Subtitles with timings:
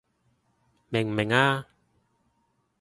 [0.89, 1.67] 明唔明啊？